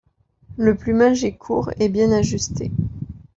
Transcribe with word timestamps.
Le 0.57 0.73
plumage 0.75 1.23
est 1.23 1.37
court 1.37 1.69
et 1.79 1.87
bien 1.87 2.11
ajusté. 2.11 2.71